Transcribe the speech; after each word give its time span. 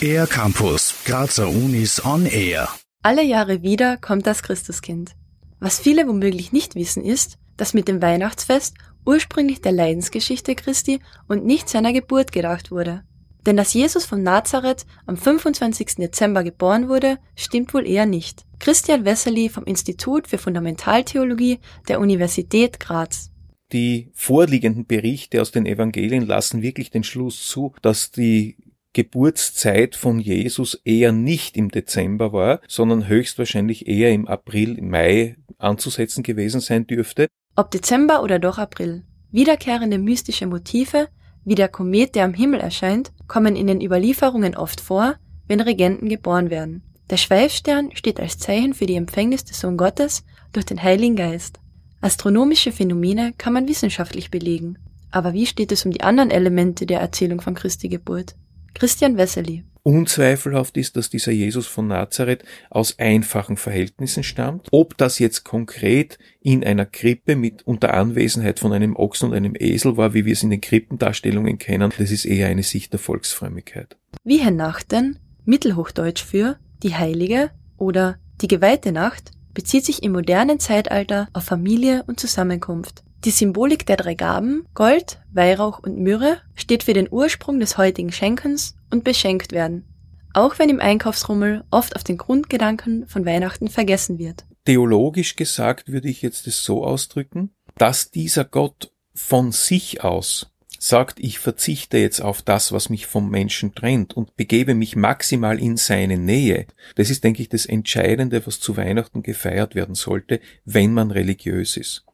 Air 0.00 0.26
Campus, 0.26 0.94
Grazer 1.04 1.48
Unis 1.48 2.04
on 2.04 2.24
Air. 2.26 2.68
Alle 3.02 3.22
Jahre 3.22 3.62
wieder 3.62 3.96
kommt 3.96 4.26
das 4.26 4.42
Christuskind. 4.42 5.12
Was 5.58 5.78
viele 5.78 6.08
womöglich 6.08 6.52
nicht 6.52 6.74
wissen 6.74 7.04
ist, 7.04 7.36
dass 7.56 7.74
mit 7.74 7.88
dem 7.88 8.00
Weihnachtsfest 8.00 8.76
ursprünglich 9.04 9.60
der 9.60 9.72
Leidensgeschichte 9.72 10.54
Christi 10.54 11.00
und 11.28 11.44
nicht 11.44 11.68
seiner 11.68 11.92
Geburt 11.92 12.32
gedacht 12.32 12.70
wurde. 12.70 13.02
Denn 13.44 13.56
dass 13.56 13.74
Jesus 13.74 14.04
von 14.04 14.22
Nazareth 14.22 14.86
am 15.06 15.16
25. 15.16 15.96
Dezember 15.96 16.44
geboren 16.44 16.88
wurde, 16.88 17.18
stimmt 17.36 17.74
wohl 17.74 17.86
eher 17.86 18.06
nicht. 18.06 18.44
Christian 18.58 19.04
Wessely 19.04 19.48
vom 19.48 19.64
Institut 19.64 20.28
für 20.28 20.38
Fundamentaltheologie 20.38 21.60
der 21.88 22.00
Universität 22.00 22.80
Graz. 22.80 23.30
Die 23.72 24.10
vorliegenden 24.14 24.86
Berichte 24.86 25.40
aus 25.40 25.52
den 25.52 25.66
Evangelien 25.66 26.26
lassen 26.26 26.62
wirklich 26.62 26.90
den 26.90 27.04
Schluss 27.04 27.46
zu, 27.46 27.72
dass 27.82 28.10
die 28.10 28.56
Geburtszeit 28.92 29.94
von 29.94 30.18
Jesus 30.18 30.80
eher 30.84 31.12
nicht 31.12 31.56
im 31.56 31.70
Dezember 31.70 32.32
war, 32.32 32.60
sondern 32.66 33.06
höchstwahrscheinlich 33.06 33.86
eher 33.86 34.12
im 34.12 34.26
April, 34.26 34.80
Mai 34.82 35.36
anzusetzen 35.58 36.24
gewesen 36.24 36.60
sein 36.60 36.86
dürfte. 36.86 37.28
Ob 37.54 37.70
Dezember 37.70 38.22
oder 38.24 38.40
doch 38.40 38.58
April. 38.58 39.04
Wiederkehrende 39.30 39.98
mystische 39.98 40.46
Motive, 40.46 41.08
wie 41.44 41.54
der 41.54 41.68
Komet, 41.68 42.16
der 42.16 42.24
am 42.24 42.34
Himmel 42.34 42.58
erscheint, 42.60 43.12
kommen 43.28 43.54
in 43.54 43.68
den 43.68 43.80
Überlieferungen 43.80 44.56
oft 44.56 44.80
vor, 44.80 45.14
wenn 45.46 45.60
Regenten 45.60 46.08
geboren 46.08 46.50
werden. 46.50 46.82
Der 47.10 47.16
Schweifstern 47.16 47.90
steht 47.94 48.18
als 48.18 48.38
Zeichen 48.38 48.74
für 48.74 48.86
die 48.86 48.96
Empfängnis 48.96 49.44
des 49.44 49.60
Sohn 49.60 49.76
Gottes 49.76 50.24
durch 50.52 50.64
den 50.64 50.82
Heiligen 50.82 51.16
Geist. 51.16 51.60
Astronomische 52.02 52.72
Phänomene 52.72 53.34
kann 53.36 53.52
man 53.52 53.68
wissenschaftlich 53.68 54.30
belegen. 54.30 54.78
Aber 55.10 55.34
wie 55.34 55.44
steht 55.44 55.70
es 55.70 55.84
um 55.84 55.90
die 55.90 56.00
anderen 56.00 56.30
Elemente 56.30 56.86
der 56.86 57.00
Erzählung 57.00 57.40
von 57.40 57.54
Christi 57.54 57.88
Geburt? 57.88 58.36
Christian 58.72 59.18
Wessely. 59.18 59.64
Unzweifelhaft 59.82 60.76
ist, 60.76 60.96
dass 60.96 61.10
dieser 61.10 61.32
Jesus 61.32 61.66
von 61.66 61.88
Nazareth 61.88 62.44
aus 62.70 62.98
einfachen 62.98 63.56
Verhältnissen 63.56 64.22
stammt. 64.22 64.68
Ob 64.70 64.96
das 64.96 65.18
jetzt 65.18 65.44
konkret 65.44 66.18
in 66.40 66.64
einer 66.64 66.86
Krippe 66.86 67.34
mit 67.34 67.66
unter 67.66 67.92
Anwesenheit 67.94 68.60
von 68.60 68.72
einem 68.72 68.94
Ochsen 68.96 69.30
und 69.30 69.36
einem 69.36 69.54
Esel 69.58 69.96
war, 69.96 70.14
wie 70.14 70.24
wir 70.24 70.34
es 70.34 70.42
in 70.42 70.50
den 70.50 70.60
Krippendarstellungen 70.60 71.58
kennen, 71.58 71.92
das 71.98 72.10
ist 72.10 72.24
eher 72.24 72.48
eine 72.48 72.62
Sicht 72.62 72.92
der 72.92 73.00
Volksfrömmigkeit. 73.00 73.96
Wie 74.22 74.38
Herr 74.38 74.50
Nachten, 74.50 75.18
Mittelhochdeutsch 75.44 76.24
für 76.24 76.58
die 76.82 76.94
Heilige 76.94 77.50
oder 77.78 78.18
die 78.42 78.48
geweihte 78.48 78.92
Nacht, 78.92 79.32
bezieht 79.54 79.84
sich 79.84 80.02
im 80.02 80.12
modernen 80.12 80.60
Zeitalter 80.60 81.28
auf 81.32 81.44
Familie 81.44 82.04
und 82.06 82.20
Zusammenkunft. 82.20 83.02
Die 83.24 83.30
Symbolik 83.30 83.84
der 83.84 83.96
drei 83.96 84.14
Gaben, 84.14 84.66
Gold, 84.74 85.20
Weihrauch 85.32 85.80
und 85.80 85.98
Myrrhe, 85.98 86.38
steht 86.54 86.84
für 86.84 86.94
den 86.94 87.08
Ursprung 87.10 87.60
des 87.60 87.76
heutigen 87.76 88.12
Schenkens 88.12 88.76
und 88.90 89.04
beschenkt 89.04 89.52
werden, 89.52 89.84
auch 90.32 90.58
wenn 90.58 90.70
im 90.70 90.80
Einkaufsrummel 90.80 91.64
oft 91.70 91.96
auf 91.96 92.04
den 92.04 92.16
Grundgedanken 92.16 93.06
von 93.06 93.26
Weihnachten 93.26 93.68
vergessen 93.68 94.18
wird. 94.18 94.46
Theologisch 94.64 95.36
gesagt 95.36 95.90
würde 95.92 96.08
ich 96.08 96.22
jetzt 96.22 96.46
es 96.46 96.64
so 96.64 96.84
ausdrücken, 96.84 97.50
dass 97.76 98.10
dieser 98.10 98.44
Gott 98.44 98.92
von 99.14 99.52
sich 99.52 100.02
aus 100.02 100.49
sagt, 100.80 101.20
ich 101.20 101.38
verzichte 101.38 101.98
jetzt 101.98 102.20
auf 102.20 102.42
das, 102.42 102.72
was 102.72 102.88
mich 102.88 103.06
vom 103.06 103.30
Menschen 103.30 103.74
trennt 103.74 104.16
und 104.16 104.34
begebe 104.36 104.74
mich 104.74 104.96
maximal 104.96 105.60
in 105.60 105.76
seine 105.76 106.16
Nähe. 106.16 106.66
Das 106.96 107.10
ist, 107.10 107.22
denke 107.22 107.42
ich, 107.42 107.50
das 107.50 107.66
Entscheidende, 107.66 108.44
was 108.46 108.58
zu 108.58 108.76
Weihnachten 108.76 109.22
gefeiert 109.22 109.74
werden 109.74 109.94
sollte, 109.94 110.40
wenn 110.64 110.92
man 110.92 111.10
religiös 111.10 111.76
ist. 111.76 112.04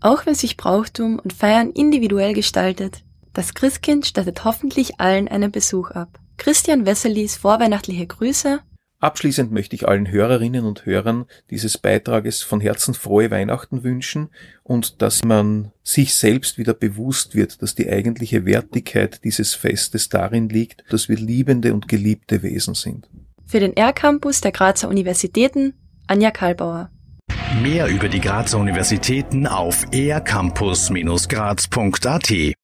Auch 0.00 0.26
wenn 0.26 0.34
sich 0.34 0.56
Brauchtum 0.56 1.18
und 1.18 1.32
Feiern 1.32 1.70
individuell 1.70 2.34
gestaltet, 2.34 3.04
das 3.32 3.54
Christkind 3.54 4.04
stattet 4.04 4.44
hoffentlich 4.44 5.00
allen 5.00 5.28
einen 5.28 5.52
Besuch 5.52 5.92
ab. 5.92 6.18
Christian 6.38 6.86
Wesselis 6.86 7.36
vorweihnachtliche 7.36 8.06
Grüße. 8.06 8.60
Abschließend 9.00 9.52
möchte 9.52 9.76
ich 9.76 9.86
allen 9.86 10.10
Hörerinnen 10.10 10.64
und 10.64 10.84
Hörern 10.84 11.26
dieses 11.50 11.78
Beitrages 11.78 12.42
von 12.42 12.60
Herzen 12.60 12.94
frohe 12.94 13.30
Weihnachten 13.30 13.84
wünschen 13.84 14.30
und 14.64 15.02
dass 15.02 15.22
man 15.22 15.70
sich 15.84 16.16
selbst 16.16 16.58
wieder 16.58 16.74
bewusst 16.74 17.36
wird, 17.36 17.62
dass 17.62 17.76
die 17.76 17.88
eigentliche 17.88 18.44
Wertigkeit 18.44 19.22
dieses 19.22 19.54
Festes 19.54 20.08
darin 20.08 20.48
liegt, 20.48 20.82
dass 20.90 21.08
wir 21.08 21.16
liebende 21.16 21.74
und 21.74 21.86
geliebte 21.86 22.42
Wesen 22.42 22.74
sind. 22.74 23.08
Für 23.46 23.60
den 23.60 23.76
R-Campus 23.76 24.40
der 24.40 24.50
Grazer 24.50 24.88
Universitäten 24.88 25.74
Anja 26.08 26.32
Kalbauer. 26.32 26.90
Mehr 27.62 27.86
über 27.86 28.08
die 28.08 28.20
Grazer 28.20 28.58
Universitäten 28.58 29.46
auf 29.46 29.84
ercampus-graz.at 29.92 32.57